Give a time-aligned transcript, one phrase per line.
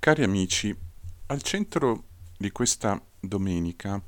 [0.00, 0.74] Cari amici,
[1.26, 2.04] al centro
[2.38, 4.02] di questa domenica,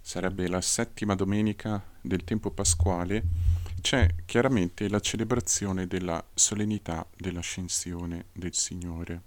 [0.00, 3.24] sarebbe la settima domenica del tempo pasquale,
[3.80, 9.22] c'è chiaramente la celebrazione della solennità dell'ascensione del Signore.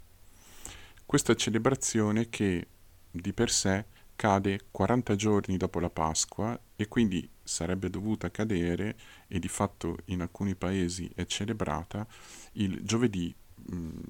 [1.06, 2.68] Questa celebrazione che
[3.12, 3.84] di per sé
[4.16, 8.98] cade 40 giorni dopo la Pasqua e quindi sarebbe dovuta cadere,
[9.28, 12.08] e di fatto in alcuni paesi è celebrata,
[12.54, 13.36] il giovedì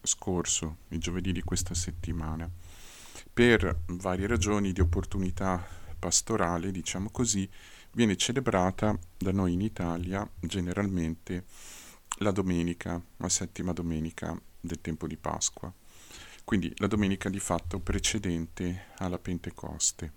[0.03, 2.49] scorso, il giovedì di questa settimana.
[3.33, 5.65] Per varie ragioni di opportunità
[5.97, 7.49] pastorale, diciamo così,
[7.93, 11.45] viene celebrata da noi in Italia generalmente
[12.19, 15.73] la domenica, la settima domenica del tempo di Pasqua
[16.43, 20.11] quindi la domenica di fatto precedente alla Pentecoste.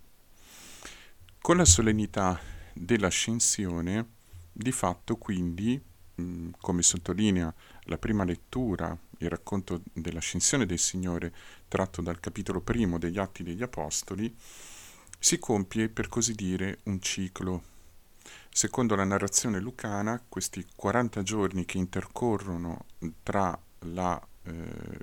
[1.39, 2.39] Con la solennità
[2.73, 4.05] dell'ascensione,
[4.51, 5.81] di fatto quindi,
[6.59, 11.33] come sottolinea la prima lettura, il racconto dell'ascensione del Signore
[11.67, 14.33] tratto dal capitolo primo degli Atti degli Apostoli,
[15.19, 17.73] si compie per così dire un ciclo.
[18.49, 22.85] Secondo la narrazione lucana, questi 40 giorni che intercorrono
[23.21, 24.53] tra la eh,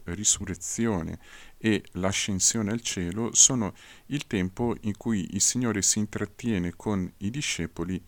[0.05, 1.19] risurrezione
[1.59, 3.75] e l'ascensione al cielo sono
[4.07, 8.03] il tempo in cui il Signore si intrattiene con i discepoli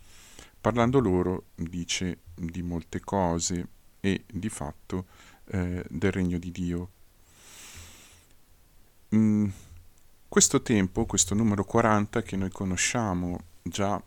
[0.64, 3.68] parlando loro, dice, di molte cose
[4.00, 5.06] e di fatto
[5.46, 6.90] eh, del regno di Dio.
[9.14, 9.48] Mm,
[10.28, 14.02] questo tempo, questo numero 40 che noi conosciamo già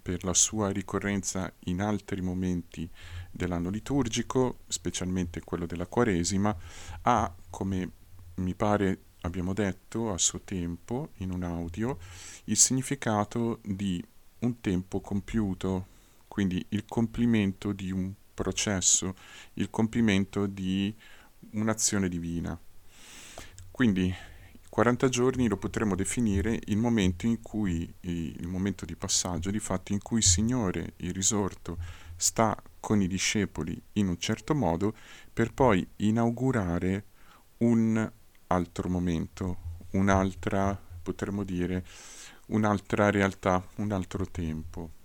[0.00, 2.88] per la sua ricorrenza in altri momenti
[3.30, 6.54] dell'anno liturgico, specialmente quello della Quaresima,
[7.02, 7.90] ha, come
[8.34, 11.98] mi pare abbiamo detto a suo tempo in un audio,
[12.44, 14.04] il significato di
[14.40, 15.86] un tempo compiuto,
[16.32, 19.14] quindi il compimento di un processo,
[19.54, 20.96] il compimento di
[21.50, 22.58] un'azione divina.
[23.70, 24.10] Quindi
[24.70, 29.92] 40 giorni lo potremmo definire il momento in cui, il momento di passaggio, di fatto
[29.92, 31.76] in cui il Signore, il risorto,
[32.16, 34.96] sta con i discepoli in un certo modo
[35.30, 37.04] per poi inaugurare
[37.58, 38.10] un
[38.46, 39.58] altro momento,
[39.90, 41.84] un'altra, potremmo dire,
[42.46, 45.00] un'altra realtà, un altro tempo.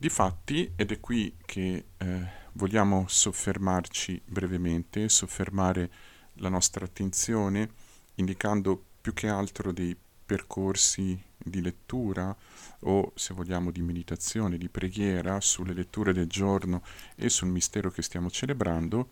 [0.00, 5.90] Difatti, ed è qui che eh, vogliamo soffermarci brevemente, soffermare
[6.36, 7.68] la nostra attenzione,
[8.14, 9.94] indicando più che altro dei
[10.24, 12.34] percorsi di lettura
[12.78, 16.82] o se vogliamo di meditazione, di preghiera sulle letture del giorno
[17.14, 19.08] e sul mistero che stiamo celebrando,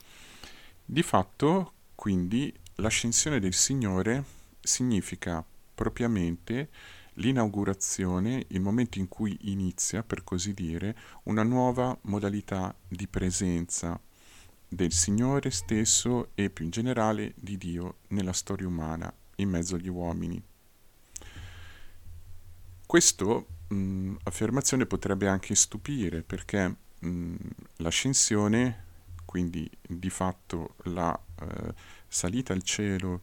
[0.87, 4.25] di fatto quindi l'ascensione del Signore
[4.59, 5.45] significa
[5.75, 6.71] propriamente
[7.19, 14.01] l'inaugurazione, il momento in cui inizia, per così dire, una nuova modalità di presenza
[14.69, 19.89] del Signore stesso e più in generale di Dio nella storia umana, in mezzo agli
[19.89, 20.43] uomini.
[22.87, 23.45] Questa
[24.23, 27.35] affermazione potrebbe anche stupire perché mh,
[27.77, 28.85] l'ascensione,
[29.25, 31.75] quindi di fatto la eh,
[32.07, 33.23] salita al cielo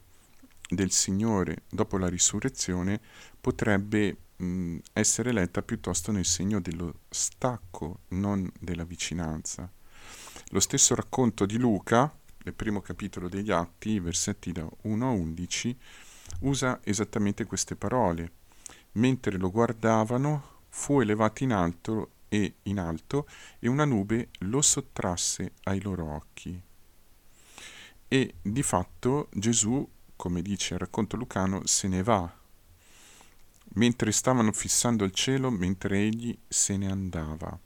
[0.68, 3.00] del Signore dopo la risurrezione,
[3.40, 9.72] potrebbe mh, essere letta piuttosto nel segno dello stacco, non della vicinanza.
[10.50, 15.78] Lo stesso racconto di Luca, nel primo capitolo degli Atti, versetti da 1 a 11,
[16.42, 18.32] usa esattamente queste parole.
[18.94, 23.28] Mentre lo guardavano, fu elevato in alto e in alto
[23.60, 26.62] e una nube lo sottrasse ai loro occhi.
[28.08, 32.32] E di fatto Gesù, come dice il racconto lucano, se ne va.
[33.76, 37.58] Mentre stavano fissando il cielo, mentre egli se ne andava.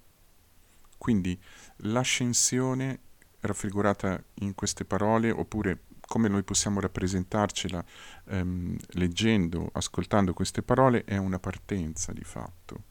[0.98, 1.40] Quindi
[1.78, 3.00] l'ascensione
[3.42, 7.86] raffigurata in queste parole, oppure come noi possiamo rappresentarcela
[8.26, 12.84] ehm, leggendo, ascoltando queste parole, è una partenza di fatto.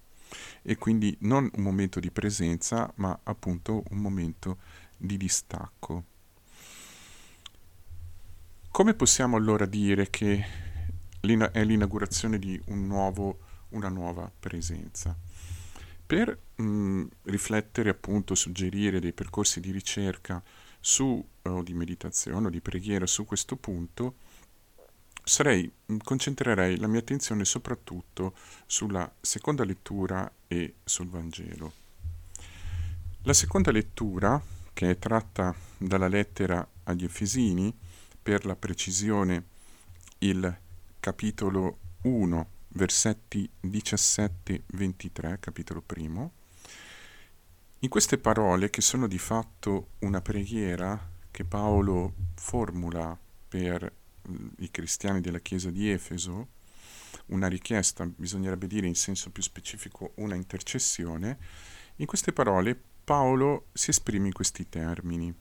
[0.62, 4.58] E quindi non un momento di presenza, ma appunto un momento
[4.96, 6.04] di distacco.
[8.78, 10.46] Come possiamo allora dire che
[11.18, 13.40] è l'inaugurazione di un nuovo,
[13.70, 15.18] una nuova presenza?
[16.06, 20.40] Per mh, mm, riflettere, appunto, suggerire dei percorsi di ricerca
[20.78, 24.14] su, o di meditazione o di preghiera su questo punto,
[25.24, 28.32] sarei, mm, concentrerei la mia attenzione soprattutto
[28.64, 31.72] sulla seconda lettura e sul Vangelo.
[33.22, 34.40] La seconda lettura,
[34.72, 37.74] che è tratta dalla lettera agli Efesini,
[38.28, 39.42] per la precisione
[40.18, 40.54] il
[41.00, 46.32] capitolo 1 versetti 17-23, capitolo primo.
[47.78, 53.90] In queste parole, che sono di fatto una preghiera che Paolo formula per
[54.58, 56.48] i cristiani della chiesa di Efeso,
[57.28, 61.38] una richiesta, bisognerebbe dire in senso più specifico una intercessione,
[61.96, 65.34] in queste parole Paolo si esprime in questi termini.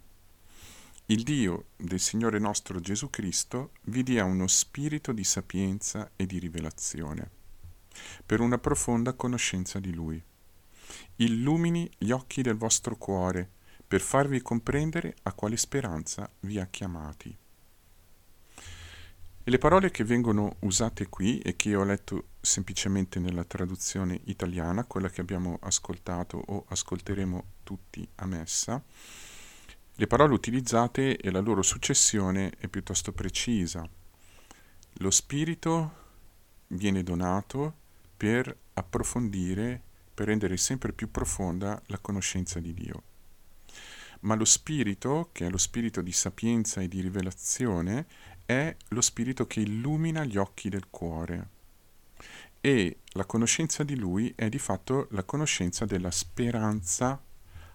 [1.10, 6.38] Il Dio del Signore nostro Gesù Cristo vi dia uno spirito di sapienza e di
[6.38, 7.30] rivelazione,
[8.26, 10.22] per una profonda conoscenza di Lui.
[11.16, 13.50] Illumini gli occhi del vostro cuore,
[13.88, 17.34] per farvi comprendere a quale speranza vi ha chiamati.
[19.46, 24.20] E le parole che vengono usate qui e che io ho letto semplicemente nella traduzione
[24.26, 28.84] italiana, quella che abbiamo ascoltato o ascolteremo tutti a messa,
[30.00, 33.88] le parole utilizzate e la loro successione è piuttosto precisa.
[35.00, 36.06] Lo spirito
[36.68, 37.74] viene donato
[38.16, 39.82] per approfondire,
[40.14, 43.04] per rendere sempre più profonda la conoscenza di Dio.
[44.22, 48.06] Ma lo spirito, che è lo spirito di sapienza e di rivelazione,
[48.46, 51.50] è lo spirito che illumina gli occhi del cuore.
[52.62, 57.20] E la conoscenza di lui è di fatto la conoscenza della speranza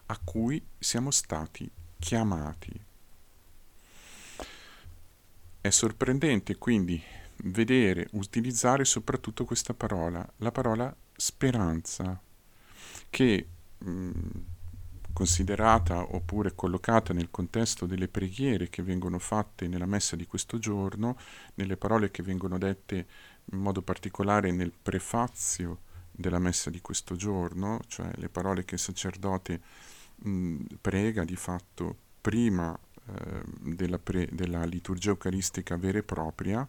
[0.06, 1.68] a cui siamo stati
[2.02, 2.80] chiamati.
[5.60, 7.00] È sorprendente quindi
[7.44, 12.20] vedere, utilizzare soprattutto questa parola, la parola speranza,
[13.08, 13.46] che
[13.78, 14.20] mh, mm,
[15.12, 21.16] considerata oppure collocata nel contesto delle preghiere che vengono fatte nella messa di questo giorno,
[21.54, 23.06] nelle parole che vengono dette
[23.44, 28.80] in modo particolare nel prefazio della messa di questo giorno, cioè le parole che il
[28.80, 29.60] sacerdote
[30.80, 36.66] prega di fatto prima eh, della, pre- della, liturgia eucaristica vera e propria,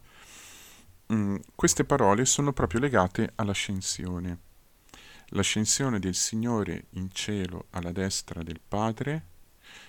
[1.06, 4.52] mh, queste parole sono proprio legate all'ascensione
[5.28, 9.26] L'ascensione del Signore in cielo alla destra del Padre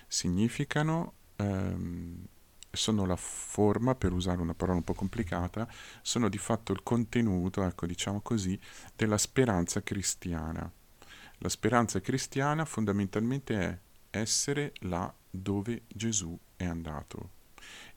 [0.08, 2.24] significano, ehm,
[2.70, 5.68] sono la forma, per usare una parola un po' complicata,
[6.02, 8.58] sono di fatto il contenuto, ecco diciamo così,
[8.96, 10.70] della speranza cristiana.
[11.38, 17.30] La speranza cristiana fondamentalmente è essere là dove Gesù è andato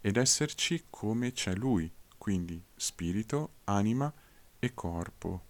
[0.01, 4.11] ed esserci come c'è Lui, quindi spirito, anima
[4.59, 5.43] e corpo.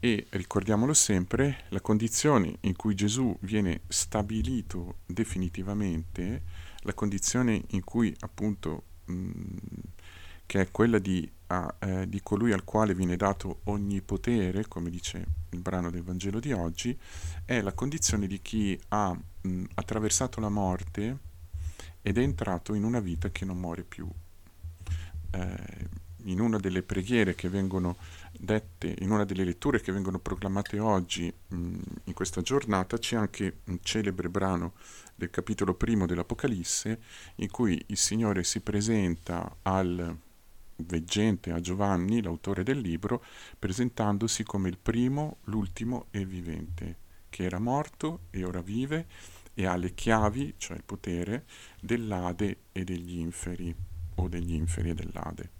[0.00, 6.42] E ricordiamolo sempre, la condizione in cui Gesù viene stabilito definitivamente,
[6.82, 9.56] la condizione in cui appunto mh,
[10.48, 14.88] che è quella di, a, eh, di, colui al quale viene dato ogni potere, come
[14.88, 16.98] dice il brano del Vangelo di oggi,
[17.44, 21.18] è la condizione di chi ha mh, attraversato la morte
[22.00, 24.08] ed è entrato in una vita che non muore più.
[25.32, 27.98] Eh, in una delle preghiere che vengono
[28.32, 33.58] dette, in una delle letture che vengono proclamate oggi mh, in questa giornata, c'è anche
[33.64, 34.72] un celebre brano
[35.14, 37.00] del capitolo primo dell'Apocalisse
[37.36, 40.16] in cui il Signore si presenta al
[40.78, 43.24] veggente, a Giovanni, l'autore del libro,
[43.58, 46.96] presentandosi come il primo, l'ultimo e vivente,
[47.28, 49.06] che era morto e ora vive
[49.54, 51.44] e ha le chiavi, cioè il potere,
[51.80, 53.74] dell'Ade e degli inferi,
[54.16, 55.50] o degli inferi e dell'Ade.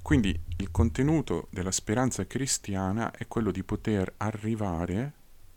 [0.00, 5.12] Quindi il contenuto della speranza cristiana è quello di poter arrivare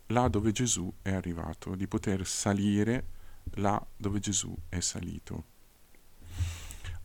[0.08, 3.06] là dove Gesù è arrivato, di poter salire
[3.56, 5.54] là dove Gesù è salito.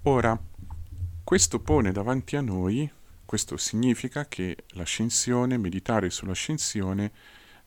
[0.02, 0.38] Ora,
[1.30, 2.90] questo pone davanti a noi,
[3.24, 7.12] questo significa che l'ascensione, meditare sull'ascensione,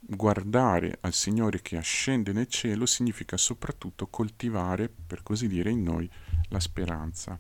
[0.02, 6.12] guardare al Signore che ascende nel cielo, significa soprattutto coltivare, per così dire, in noi
[6.50, 7.40] la speranza.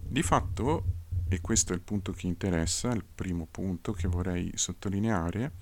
[0.00, 0.84] Di fatto
[1.28, 5.54] e questo è il punto che interessa, il primo punto che vorrei sottolineare,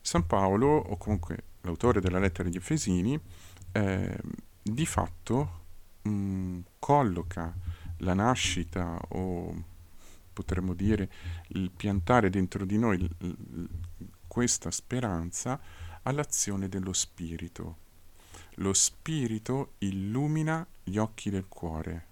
[0.00, 3.20] San Paolo, o comunque l'autore della lettera agli Efesini,
[3.72, 4.18] eh,
[4.62, 5.64] di fatto
[6.04, 7.54] mh, mm, colloca
[8.00, 9.64] la nascita o
[10.32, 11.10] potremmo dire
[11.48, 13.64] il piantare dentro di noi l- l-
[14.26, 15.60] questa speranza
[16.02, 17.88] all'azione dello Spirito.
[18.56, 22.06] Lo Spirito illumina gli occhi del cuore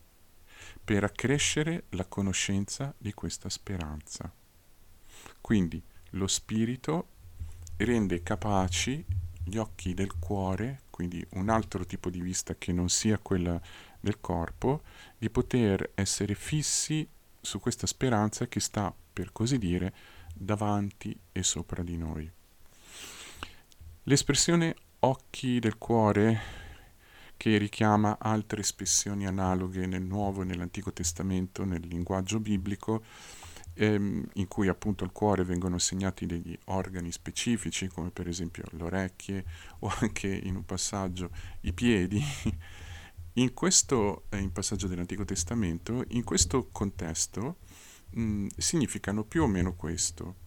[0.83, 4.31] per accrescere la conoscenza di questa speranza.
[5.41, 7.09] Quindi lo Spirito
[7.77, 9.05] rende capaci
[9.45, 13.61] gli occhi del cuore, quindi un altro tipo di vista che non sia quella
[14.01, 14.83] del corpo,
[15.17, 17.09] di poter essere fissi
[17.41, 19.93] su questa speranza che sta, per così dire,
[20.35, 22.31] davanti e sopra di noi.
[24.05, 26.67] L'espressione occhi del cuore
[27.37, 33.05] che richiama altre espressioni analoghe nel Nuovo e nell'Antico Testamento, nel linguaggio biblico,
[33.75, 38.83] ehm, in cui appunto al cuore vengono segnati degli organi specifici, come per esempio le
[38.83, 39.45] orecchie
[39.81, 42.23] o anche in un passaggio i piedi.
[43.39, 47.57] In questo eh, in passaggio dell'Antico Testamento, in questo contesto,
[48.11, 50.47] mh, mm, significano più o meno questo.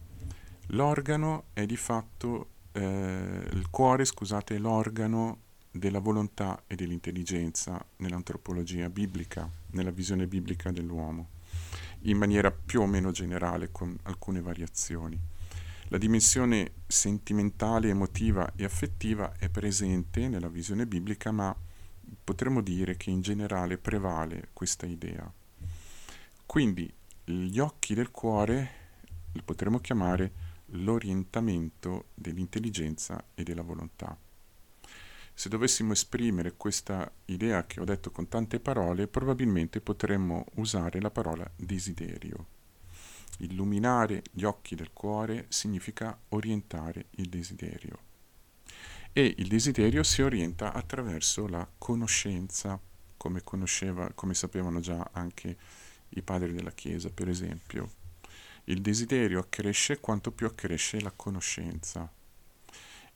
[0.67, 5.39] L'organo è di fatto, eh, il cuore, scusate, è l'organo
[5.71, 11.29] della volontà e dell'intelligenza nell'antropologia biblica, nella visione biblica dell'uomo,
[12.01, 15.17] in maniera più o meno generale, con alcune variazioni.
[15.88, 21.55] La dimensione sentimentale, emotiva e affettiva è presente nella visione biblica, ma
[22.32, 25.30] potremmo dire che in generale prevale questa idea.
[26.46, 26.90] Quindi
[27.26, 28.70] gli occhi del cuore
[29.34, 30.32] li potremmo chiamare
[30.68, 34.18] l'orientamento dell'intelligenza e della volontà.
[35.34, 41.12] Se dovessimo esprimere questa idea che ho detto con tante parole, probabilmente potremmo usare la
[41.12, 42.46] parola desiderio.
[43.40, 48.10] Illuminare gli occhi del cuore significa orientare il desiderio.
[49.13, 52.80] E il desiderio si orienta attraverso la conoscenza,
[53.18, 55.58] come, come sapevano già anche
[56.10, 57.91] i padri della Chiesa, per esempio.
[58.65, 62.10] Il desiderio accresce quanto più accresce la conoscenza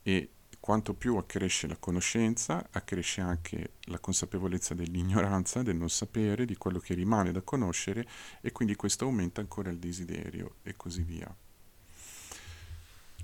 [0.04, 6.58] e quanto più accresce la conoscenza, accresce anche la consapevolezza dell'ignoranza, del non sapere, di
[6.58, 8.06] quello che rimane da conoscere
[8.42, 11.34] e quindi questo aumenta ancora il desiderio e così via.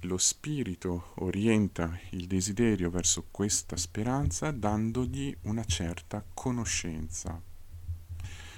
[0.06, 7.40] Lo spirito orienta il desiderio verso questa speranza dandogli una certa conoscenza.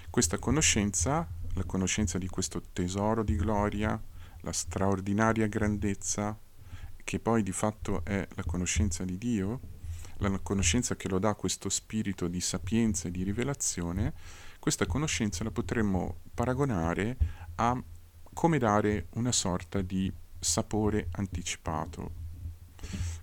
[0.10, 4.02] Questa conoscenza, la conoscenza di questo tesoro di gloria,
[4.40, 6.40] la straordinaria grandezza,
[7.04, 9.60] che poi di fatto è la conoscenza di Dio,
[10.20, 14.14] la conoscenza che lo dà questo spirito di sapienza e di rivelazione,
[14.60, 17.18] questa conoscenza la potremmo paragonare
[17.56, 17.84] a
[18.32, 20.10] come dare una sorta di
[20.44, 22.22] sapore anticipato,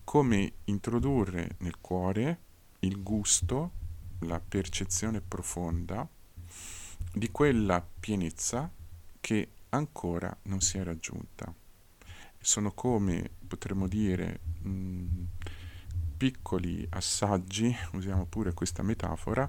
[0.05, 2.39] come introdurre nel cuore
[2.81, 3.71] il gusto,
[4.21, 6.09] la percezione profonda
[7.13, 8.71] di quella pienezza
[9.21, 11.53] che ancora non si è raggiunta.
[12.39, 15.25] Sono come, potremmo dire, mh, mm,
[16.17, 19.49] piccoli assaggi, usiamo pure questa metafora,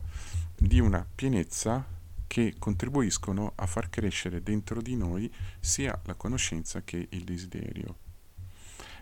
[0.55, 1.83] di una pienezza
[2.31, 7.97] che contribuiscono a far crescere dentro di noi sia la conoscenza che il desiderio.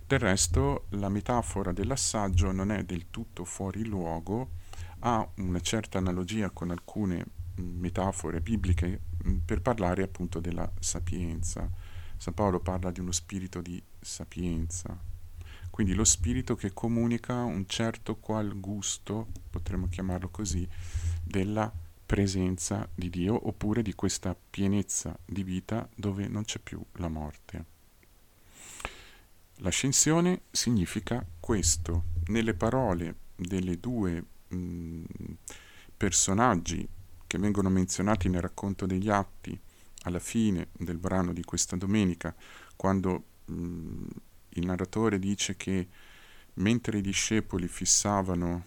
[0.07, 4.53] Del resto, la metafora dell'assaggio non è del tutto fuori luogo,
[5.01, 7.23] ha una certa analogia con alcune
[7.61, 11.69] mm, metafore bibliche mm, per parlare appunto della sapienza
[12.19, 14.99] San Paolo parla di uno spirito di sapienza,
[15.69, 20.67] quindi lo spirito che comunica un certo qual gusto, potremmo chiamarlo così,
[21.23, 21.71] della
[22.09, 27.65] presenza di Dio oppure di questa pienezza di vita dove non c'è più la morte.
[29.57, 32.05] L'ascensione significa questo.
[32.29, 35.03] Nelle parole delle due mh,
[35.95, 36.87] personaggi
[37.27, 39.55] che vengono menzionati nel racconto degli atti,
[40.05, 42.35] alla fine del brano di questa domenica,
[42.75, 44.05] quando mh,
[44.53, 45.87] il narratore dice che
[46.55, 48.65] mentre i discepoli fissavano,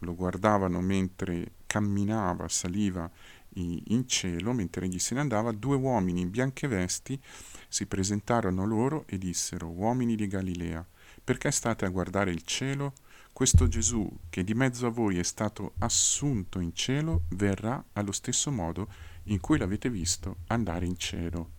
[0.00, 3.08] lo guardavano mentre camminava, saliva
[3.54, 7.20] in cielo, mentre egli se ne andava, due uomini in bianche vesti
[7.68, 10.84] si presentarono loro e dissero, uomini di Galilea,
[11.22, 12.94] perché state a guardare il cielo?
[13.32, 18.50] Questo Gesù, che di mezzo a voi è stato assunto in cielo, verrà allo stesso
[18.50, 18.88] modo
[19.24, 21.50] in cui l'avete visto andare in cielo.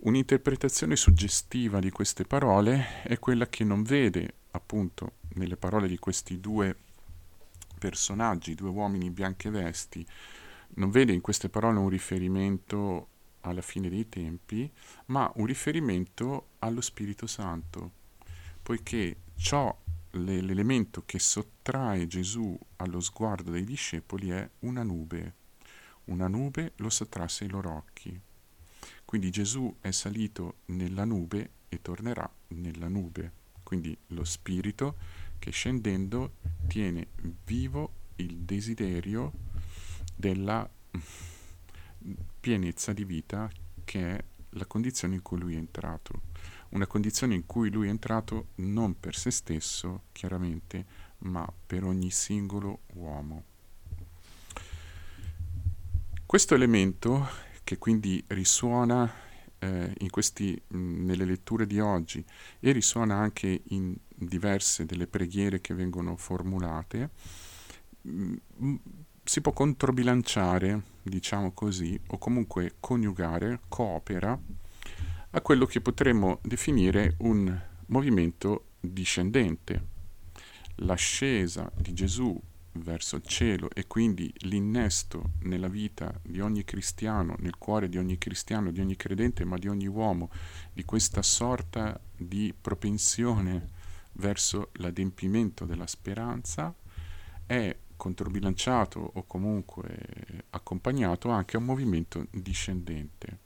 [0.00, 6.38] Un'interpretazione suggestiva di queste parole è quella che non vede, appunto, nelle parole di questi
[6.38, 6.76] due
[7.78, 10.06] personaggi, due uomini in bianche vesti,
[10.74, 13.08] non vede in queste parole un riferimento
[13.40, 14.70] alla fine dei tempi,
[15.06, 17.92] ma un riferimento allo Spirito Santo,
[18.62, 19.76] poiché ciò,
[20.12, 25.34] l'elemento che sottrae Gesù allo sguardo dei discepoli è una nube,
[26.04, 28.20] una nube lo sottrasse ai loro occhi.
[29.04, 33.32] Quindi Gesù è salito nella nube e tornerà nella nube.
[33.62, 34.96] Quindi lo Spirito
[35.38, 36.34] che scendendo
[36.66, 37.08] tiene
[37.44, 39.32] vivo il desiderio
[40.14, 40.68] della
[42.40, 43.50] pienezza di vita
[43.84, 46.22] che è la condizione in cui lui è entrato.
[46.70, 50.84] Una condizione in cui lui è entrato non per se stesso, chiaramente,
[51.18, 53.44] ma per ogni singolo uomo.
[56.26, 57.26] Questo elemento,
[57.64, 59.10] che quindi risuona
[59.58, 62.24] eh, questi, mh, nelle letture di oggi
[62.60, 67.10] e risuona anche in diverse delle preghiere che vengono formulate,
[68.02, 68.34] mh,
[69.22, 74.38] si può controbilanciare, diciamo così, o comunque coniugare, coopera
[75.30, 79.96] a quello che potremmo definire un movimento discendente.
[80.76, 82.40] L'ascesa di Gesù
[82.72, 88.16] verso il cielo e quindi l'innesto nella vita di ogni cristiano, nel cuore di ogni
[88.16, 90.30] cristiano, di ogni credente, ma di ogni uomo,
[90.72, 93.76] di questa sorta di propensione
[94.18, 96.74] verso l'adempimento della speranza,
[97.46, 103.38] è controbilanciato o comunque accompagnato anche a un movimento discendente.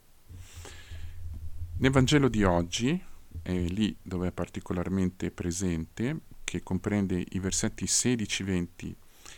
[1.77, 3.01] Nel Vangelo di oggi,
[3.41, 8.93] è lì dove è particolarmente presente, che comprende i versetti 16-20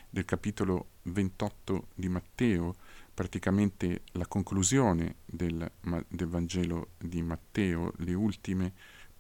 [0.10, 2.76] del capitolo 28 di Matteo,
[3.14, 5.72] praticamente la conclusione del,
[6.10, 8.74] del, Vangelo di Matteo, le ultime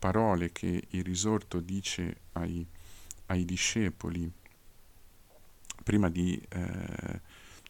[0.05, 2.63] parole che il risorto dice ai,
[3.27, 4.31] ai discepoli
[5.83, 7.21] prima di, eh,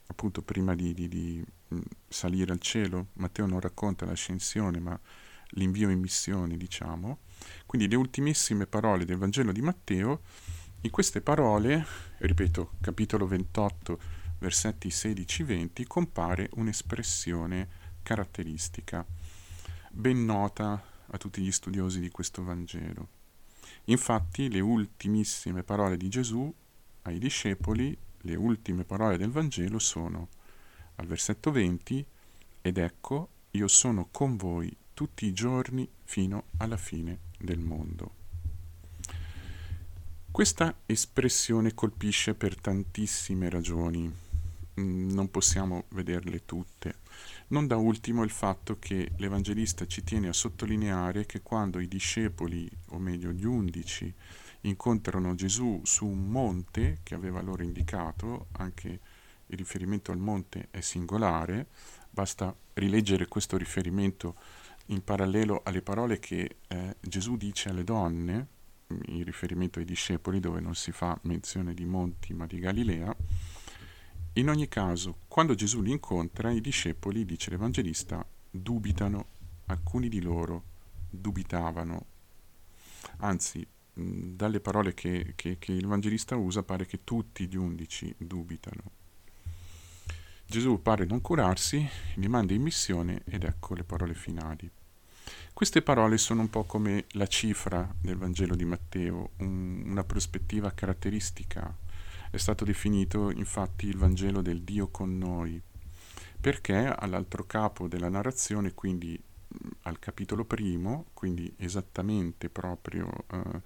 [0.08, 1.46] appunto, prima di, di, di
[2.10, 3.08] salire al cielo.
[3.14, 5.00] Matteo non racconta l'ascensione, ma
[5.52, 7.20] l'invio in missione, diciamo.
[7.66, 10.24] Quindi le ultimissime parole del Vangelo di Matteo,
[10.82, 11.86] in queste parole,
[12.18, 13.98] ripeto, capitolo 28,
[14.40, 17.70] versetti 16-20, compare un'espressione
[18.04, 19.06] caratteristica,
[19.90, 23.08] ben nota a tutti gli studiosi di questo Vangelo.
[23.86, 26.54] Infatti le ultimissime parole di Gesù
[27.04, 30.30] ai discepoli, le ultime parole del Vangelo sono
[30.96, 32.06] al versetto 20,
[32.62, 38.24] ed ecco, io sono con voi tutti i giorni fino alla fine del mondo.
[40.32, 44.12] Questa espressione colpisce per tantissime ragioni,
[44.80, 46.96] mm, non possiamo vederle tutte.
[47.48, 52.68] Non da ultimo il fatto che l'Evangelista ci tiene a sottolineare che quando i discepoli,
[52.88, 54.12] o meglio gli undici,
[54.62, 59.00] incontrano Gesù su un monte che aveva loro indicato, anche
[59.46, 61.68] il riferimento al monte è singolare,
[62.10, 64.36] basta rileggere questo riferimento
[64.88, 68.48] in parallelo alle parole che eh, Gesù dice alle donne,
[68.88, 73.16] in riferimento ai discepoli dove non si fa menzione di monti ma di Galilea,
[74.38, 79.28] in ogni caso, quando Gesù li incontra, i discepoli, dice l'Evangelista, dubitano,
[79.68, 80.64] alcuni di loro
[81.10, 82.06] dubitavano.
[83.18, 88.92] Anzi, dalle parole che, che, che il Evangelista usa pare che tutti gli undici dubitano.
[90.46, 94.70] Gesù pare non curarsi, li manda in missione ed ecco le parole finali.
[95.54, 100.72] Queste parole sono un po' come la cifra del Vangelo di Matteo, un, una prospettiva
[100.72, 101.74] caratteristica.
[102.32, 105.62] È stato definito infatti il Vangelo del Dio con noi,
[106.40, 109.22] perché all'altro capo della narrazione, quindi
[109.84, 113.62] al capitolo primo, quindi esattamente proprio eh,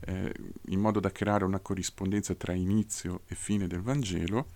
[0.00, 0.34] eh,
[0.66, 4.48] in modo da creare una corrispondenza tra inizio e fine del Vangelo,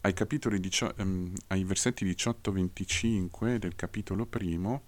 [0.00, 0.14] ai,
[0.60, 4.84] dicio- ehm, ai versetti 18-25 del capitolo primo,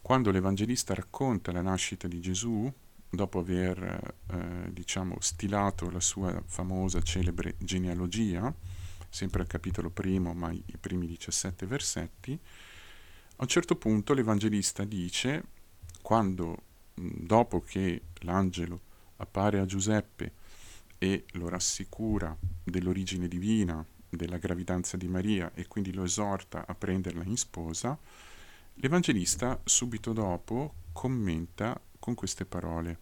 [0.00, 2.72] quando l'Evangelista racconta la nascita di Gesù,
[3.10, 8.52] dopo aver eh, diciamo, stilato la sua famosa, celebre genealogia,
[9.08, 12.38] sempre al capitolo primo, ma i primi 17 versetti,
[13.40, 15.44] a un certo punto l'Evangelista dice,
[16.02, 18.80] quando dopo che l'angelo
[19.16, 20.32] appare a Giuseppe
[20.98, 27.22] e lo rassicura dell'origine divina, della gravidanza di Maria e quindi lo esorta a prenderla
[27.24, 27.96] in sposa,
[28.74, 32.98] l'Evangelista subito dopo commenta con queste parole.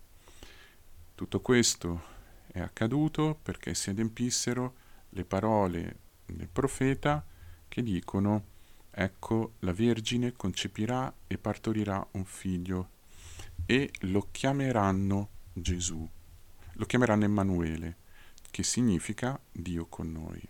[1.15, 2.15] Tutto questo
[2.49, 4.75] è accaduto perché si adempissero
[5.11, 7.25] le parole del profeta
[7.69, 8.55] che dicono
[8.91, 12.89] Ecco, la Vergine concepirà e partorirà un figlio
[13.65, 16.09] e lo chiameranno Gesù.
[16.73, 17.97] Lo chiameranno Emanuele,
[18.51, 20.43] che significa Dio con noi.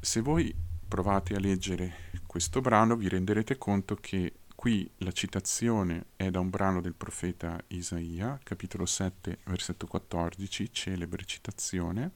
[0.00, 0.54] Se voi
[0.86, 6.50] provate a leggere questo brano vi renderete conto che qui la citazione è da un
[6.50, 12.10] brano del profeta Isaia, capitolo 7, versetto 14, celebre citazione,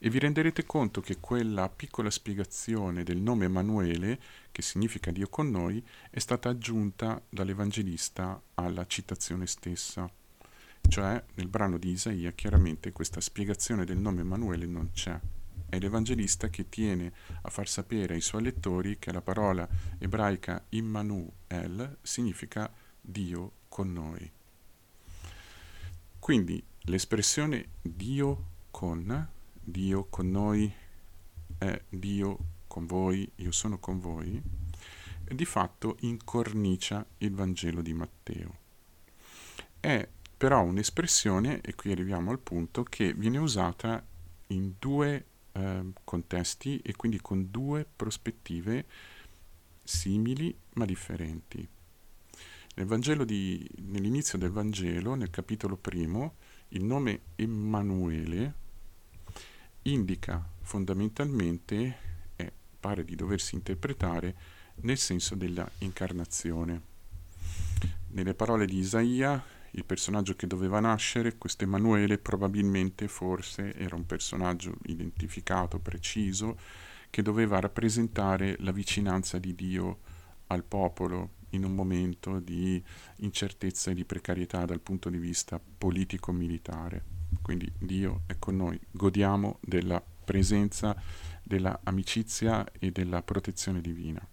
[0.00, 4.18] e vi renderete conto che quella piccola spiegazione del nome Emanuele,
[4.50, 10.10] che significa Dio con noi, è stata aggiunta dall'Evangelista alla citazione stessa.
[10.88, 15.16] Cioè, nel brano di Isaia chiaramente questa spiegazione del nome Emanuele non c'è.
[15.72, 21.96] È l'Evangelista che tiene a far sapere ai suoi lettori che la parola ebraica Immanuel
[22.02, 24.30] significa Dio con noi.
[26.18, 30.70] Quindi l'espressione Dio con, Dio con noi,
[31.56, 34.42] è Dio con voi, io sono con voi,
[35.24, 38.58] di fatto incornicia il Vangelo di Matteo.
[39.80, 40.06] È
[40.36, 44.04] però un'espressione, e qui arriviamo al punto, che viene usata
[44.48, 48.86] in due eh, contesti e quindi con due prospettive
[49.82, 51.68] simili ma differenti.
[52.74, 56.36] Di, nell'inizio del Vangelo, nel capitolo primo,
[56.68, 58.54] il nome Emanuele
[59.82, 61.96] indica fondamentalmente,
[62.36, 64.34] e pare di doversi interpretare,
[64.76, 66.90] nel senso della incarnazione.
[68.08, 74.04] Nelle parole di Isaia, il personaggio che doveva nascere, questo Emanuele, probabilmente, forse, era un
[74.04, 76.58] personaggio identificato, preciso,
[77.08, 79.98] che doveva rappresentare la vicinanza di Dio
[80.48, 82.82] al popolo in un momento di
[83.16, 87.04] incertezza e di precarietà dal punto di vista politico-militare.
[87.40, 90.94] Quindi Dio è con noi, godiamo della presenza,
[91.42, 94.26] della amicizia e della protezione divina.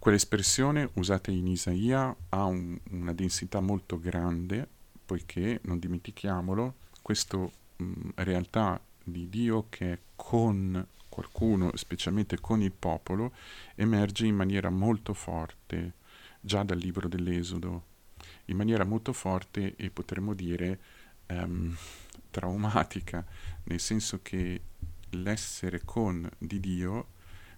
[0.00, 4.66] Quell'espressione usata in Isaia ha un, una densità molto grande,
[5.04, 7.46] poiché, non dimentichiamolo, questa
[8.14, 13.34] realtà di Dio che è con qualcuno, specialmente con il popolo,
[13.74, 15.92] emerge in maniera molto forte
[16.40, 17.84] già dal libro dell'Esodo,
[18.46, 20.80] in maniera molto forte e potremmo dire
[21.26, 21.76] um,
[22.30, 23.22] traumatica,
[23.64, 24.62] nel senso che
[25.10, 27.08] l'essere con di Dio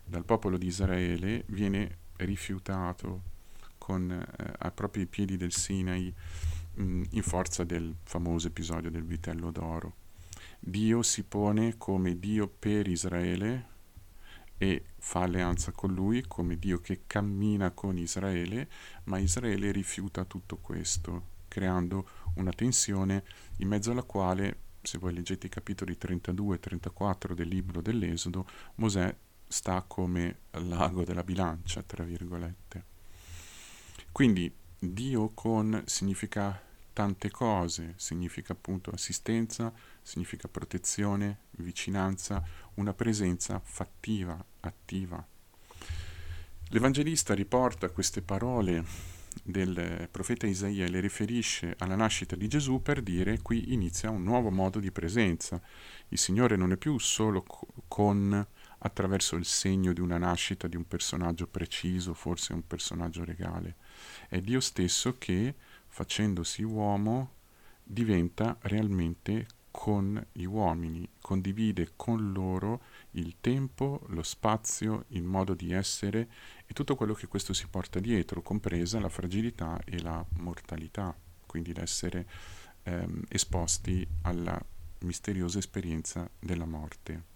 [0.05, 3.31] dal popolo di Israele viene rifiutato
[3.79, 6.13] con, eh, a proprio i piedi del Sinai
[6.75, 9.97] mh, in forza del famoso episodio del vitello d'oro.
[10.59, 13.71] Dio si pone come Dio per Israele
[14.57, 18.69] e fa alleanza con lui come Dio che cammina con Israele,
[19.05, 23.25] ma Israele rifiuta tutto questo, creando una tensione
[23.57, 28.47] in mezzo alla quale, se voi leggete i capitoli 32 e 34 del libro dell'Esodo,
[28.77, 29.13] Mosè
[29.53, 32.85] sta come l'ago della bilancia, tra virgolette.
[34.11, 36.61] Quindi Dio con significa
[36.93, 42.43] tante cose, significa appunto assistenza, significa protezione, vicinanza,
[42.75, 45.25] una presenza fattiva, attiva.
[46.69, 48.85] L'Evangelista riporta queste parole
[49.43, 54.23] del profeta Isaia e le riferisce alla nascita di Gesù per dire qui inizia un
[54.23, 55.61] nuovo modo di presenza.
[56.09, 57.45] Il Signore non è più solo
[57.89, 58.47] con
[58.85, 63.77] attraverso il segno di una nascita di un personaggio preciso, forse un personaggio regale.
[64.29, 65.55] È Dio stesso che,
[65.87, 67.35] facendosi uomo,
[67.83, 75.73] diventa realmente con gli uomini, condivide con loro il tempo, lo spazio, il modo di
[75.73, 76.29] essere
[76.67, 81.17] e tutto quello che questo si porta dietro, compresa la fragilità e la mortalità,
[81.47, 82.27] quindi l'essere
[82.83, 84.63] ehm, esposti alla
[85.01, 87.32] misteriosa esperienza della morte.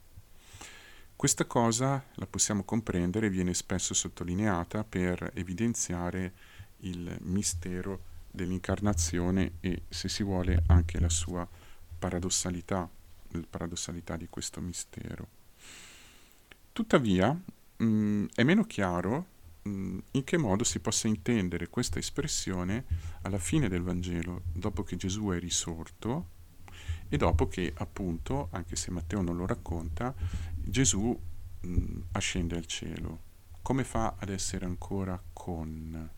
[1.16, 6.34] Questa cosa la possiamo comprendere, viene spesso sottolineata per evidenziare
[6.80, 8.00] il mistero
[8.30, 11.48] dell'incarnazione e, se si vuole, anche la sua
[11.98, 12.86] paradossalità,
[13.28, 15.26] la paradossalità di questo mistero.
[16.74, 19.26] Tuttavia, mh, mm, è meno chiaro
[19.62, 22.84] mh, mm, in che modo si possa intendere questa espressione
[23.22, 26.34] alla fine del Vangelo, dopo che Gesù è risorto
[27.08, 30.14] e dopo che, appunto, anche se Matteo non lo racconta,
[30.68, 31.16] Gesù
[31.60, 33.20] mh, mm, ascende al cielo.
[33.62, 36.10] Come fa ad essere ancora con?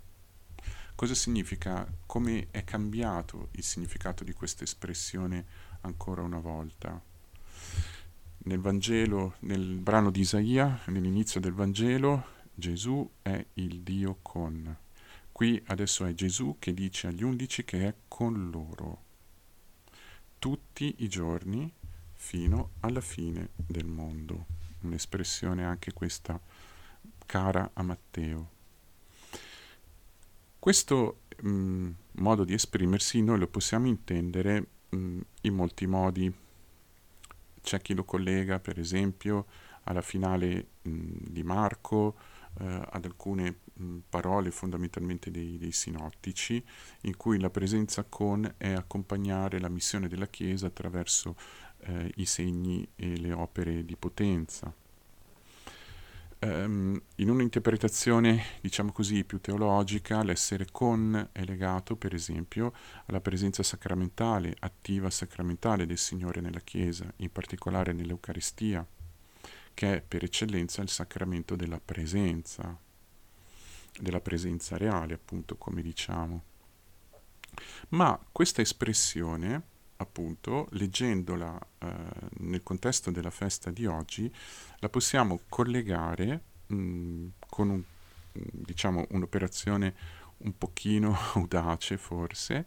[0.94, 1.86] Cosa significa?
[2.06, 5.44] Come è cambiato il significato di questa espressione
[5.82, 6.98] ancora una volta?
[8.38, 14.74] Nel Vangelo, nel brano di Isaia, nell'inizio del Vangelo, Gesù è il Dio con.
[15.30, 19.04] Qui adesso è Gesù che dice agli undici che è con loro
[20.38, 21.70] tutti i giorni
[22.20, 24.46] fino alla fine del mondo.
[24.80, 26.38] Un'espressione anche questa
[27.24, 28.50] cara a Matteo.
[30.58, 36.32] Questo mh, mm, modo di esprimersi noi lo possiamo intendere mh, mm, in molti modi.
[37.62, 39.46] C'è chi lo collega, per esempio,
[39.84, 42.16] alla finale mh, mm, di Marco,
[42.60, 43.56] eh, ad alcune
[44.08, 46.62] parole fondamentalmente dei, dei, sinottici,
[47.02, 51.36] in cui la presenza con è accompagnare la missione della Chiesa attraverso
[51.80, 54.72] eh, i segni e le opere di potenza
[56.40, 62.72] um, in un'interpretazione, diciamo così, più teologica, l'essere con è legato, per esempio,
[63.06, 68.86] alla presenza sacramentale, attiva sacramentale del Signore nella Chiesa, in particolare nell'Eucaristia,
[69.74, 72.76] che è per eccellenza il sacramento della presenza,
[74.00, 76.42] della presenza reale, appunto, come diciamo.
[77.90, 81.94] Ma questa espressione appunto, leggendola eh,
[82.38, 84.32] nel contesto della festa di oggi,
[84.78, 87.82] la possiamo collegare mh, mm, con un,
[88.32, 89.94] diciamo, un'operazione
[90.38, 92.66] un pochino audace forse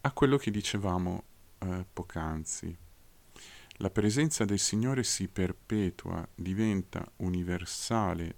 [0.00, 1.24] a quello che dicevamo
[1.58, 2.76] eh, poc'anzi.
[3.80, 8.36] La presenza del Signore si perpetua, diventa universale,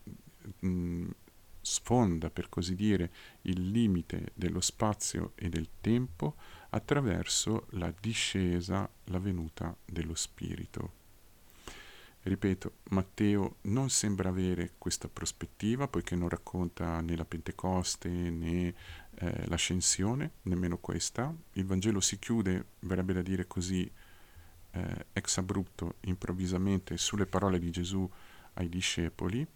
[0.61, 1.09] mh, mm,
[1.69, 3.11] sfonda per così dire
[3.43, 6.35] il limite dello spazio e del tempo
[6.71, 10.97] attraverso la discesa, la venuta dello Spirito.
[12.23, 18.75] Ripeto, Matteo non sembra avere questa prospettiva poiché non racconta né la Pentecoste né
[19.15, 21.35] eh, l'ascensione, nemmeno questa.
[21.53, 23.91] Il Vangelo si chiude, verrebbe da dire così,
[24.71, 28.09] eh, ex abrupto, improvvisamente, sulle parole di Gesù
[28.55, 29.47] ai discepoli,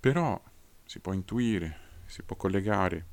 [0.00, 0.40] però
[0.86, 3.06] si può intuire, si può collegare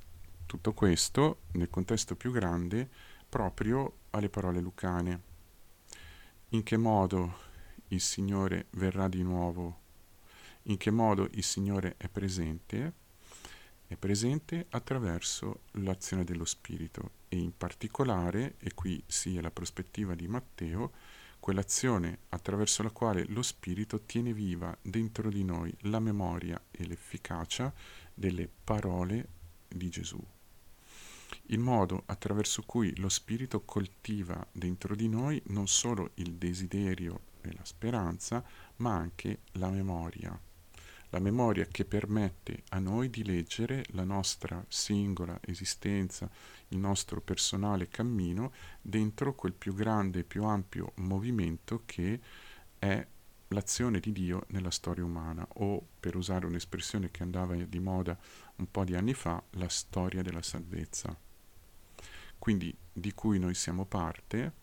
[0.46, 2.88] tutto questo nel contesto più grande
[3.28, 5.22] proprio alle parole lucane.
[6.50, 7.40] In che modo
[7.88, 9.82] il Signore verrà di nuovo?
[10.64, 12.94] In che modo il Signore è presente?
[13.88, 20.28] È presente attraverso l'azione dello Spirito e in particolare, e qui sia la prospettiva di
[20.28, 20.92] Matteo,
[21.44, 27.74] quell'azione attraverso la quale lo Spirito tiene viva dentro di noi la memoria e l'efficacia
[28.14, 29.28] delle parole
[29.68, 30.26] di Gesù.
[31.48, 37.52] Il modo attraverso cui lo Spirito coltiva dentro di noi non solo il desiderio e
[37.52, 38.42] la speranza,
[38.78, 40.40] ma anche la memoria.
[41.14, 46.28] La memoria che permette a noi di leggere la nostra singola esistenza,
[46.70, 52.20] il nostro personale cammino dentro quel più grande e più ampio movimento che
[52.80, 53.08] è
[53.50, 58.18] l'azione di Dio nella storia umana o, per usare un'espressione che andava di moda
[58.56, 61.16] un po' di anni fa, la storia della salvezza.
[62.40, 64.54] Quindi di cui noi siamo parte,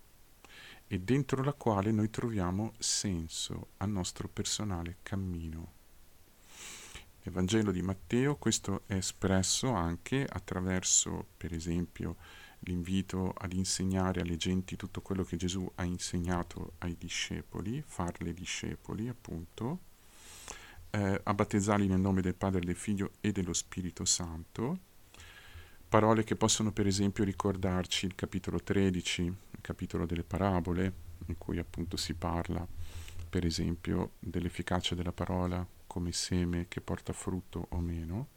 [0.89, 5.79] e dentro la quale noi troviamo senso al nostro personale cammino.
[7.31, 12.16] Vangelo di Matteo questo è espresso anche attraverso, per esempio,
[12.61, 19.09] l'invito ad insegnare alle genti tutto quello che Gesù ha insegnato ai discepoli, farle discepoli
[19.09, 19.79] appunto,
[20.90, 24.79] eh, a battezzarli nel nome del Padre, del Figlio e dello Spirito Santo,
[25.88, 30.93] parole che possono per esempio ricordarci il capitolo 13, il capitolo delle parabole,
[31.27, 32.66] in cui appunto si parla
[33.29, 38.29] per esempio dell'efficacia della parola come seme che porta frutto o meno.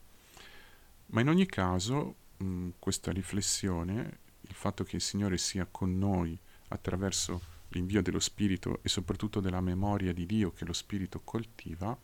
[1.07, 6.35] Ma in ogni caso mh, questa riflessione, il fatto che il Signore sia con noi
[6.69, 11.95] attraverso l'invio dello Spirito e soprattutto della memoria di Dio che lo Spirito coltiva,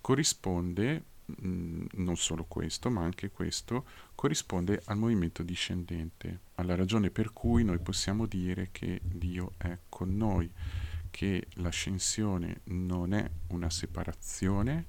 [0.00, 1.04] corrisponde
[1.44, 7.64] Mm, non solo questo, ma anche questo, corrisponde al movimento discendente, alla ragione per cui
[7.64, 10.50] noi possiamo dire che Dio è con noi,
[11.12, 14.86] che l'ascensione non è una separazione,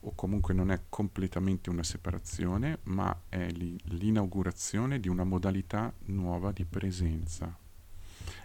[0.00, 6.64] o comunque non è completamente una separazione, ma è l'inaugurazione di una modalità nuova di
[6.64, 7.58] presenza.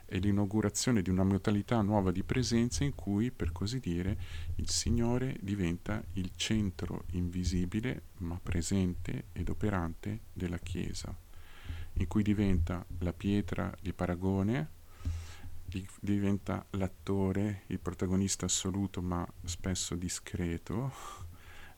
[0.06, 4.18] È l'inaugurazione di una modalità nuova di presenza in cui, per così dire,
[4.56, 11.14] il Signore diventa il centro invisibile ma presente ed operante della Chiesa,
[11.94, 14.75] in cui diventa la pietra di paragone,
[16.00, 20.94] diventa l'attore, il protagonista assoluto ma spesso discreto,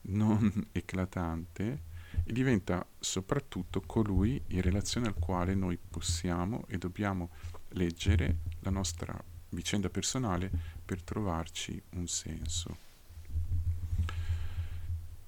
[0.02, 1.84] non eclatante,
[2.24, 7.30] e diventa soprattutto colui in relazione al quale noi possiamo e dobbiamo
[7.70, 9.18] leggere la nostra
[9.50, 10.52] vicenda personale
[10.84, 12.86] per trovarci un senso.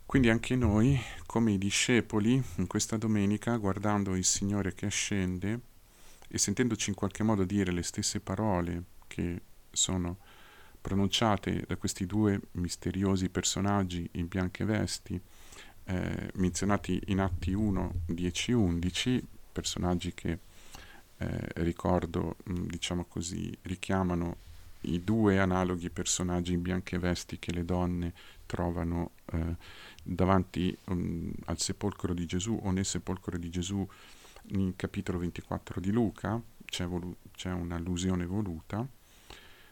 [0.05, 5.59] Quindi anche noi, come i discepoli, in questa domenica, guardando il Signore che ascende
[6.29, 10.17] e sentendoci in qualche modo dire le stesse parole che sono
[10.79, 15.19] pronunciate da questi due misteriosi personaggi in bianche vesti,
[15.85, 20.39] eh, menzionati in Atti 1, 10 11, personaggi che
[21.17, 24.47] eh, ricordo, mh, diciamo così, richiamano
[24.81, 28.13] i due analoghi personaggi in bianche vesti che le donne
[28.45, 29.55] trovano eh,
[30.01, 33.85] davanti um, al sepolcro di Gesù o nel sepolcro di Gesù
[34.49, 38.87] nel capitolo 24 di Luca, c'è, volu- c'è un'allusione voluta.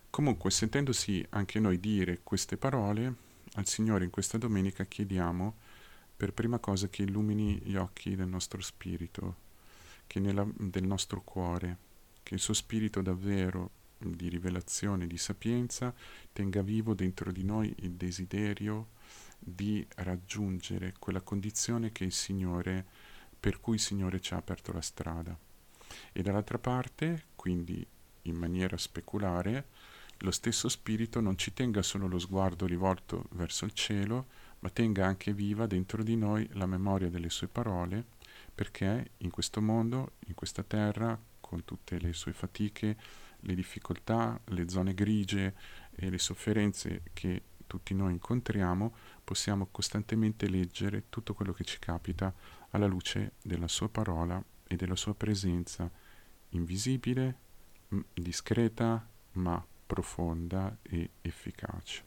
[0.10, 3.14] Comunque, sentendosi anche noi dire queste parole,
[3.54, 5.56] al Signore in questa domenica chiediamo
[6.16, 9.46] per prima cosa che illumini gli occhi del nostro spirito,
[10.16, 11.78] nella, del nostro cuore,
[12.24, 15.94] che il suo spirito davvero di rivelazione, di sapienza,
[16.34, 18.90] tenga vivo dentro di noi il desiderio
[19.40, 22.86] di raggiungere quella condizione che il Signore,
[23.40, 25.38] per cui il Signore ci ha aperto la strada.
[26.12, 27.86] E dall'altra parte, quindi
[28.24, 29.68] in maniera speculare,
[30.20, 34.28] lo stesso Spirito non ci tenga solo lo sguardo rivolto verso il cielo,
[34.60, 38.16] ma tenga anche viva dentro di noi la memoria delle sue parole
[38.58, 42.98] perché in questo mondo, in questa terra, con tutte le sue fatiche,
[43.42, 45.54] le difficoltà, le zone grigie
[45.96, 48.96] e le sofferenze che tutti noi incontriamo,
[49.28, 52.34] possiamo costantemente leggere tutto quello che ci capita
[52.70, 55.92] alla luce della sua parola e della sua presenza
[56.52, 57.36] invisibile,
[58.14, 62.06] discreta, ma profonda e efficace.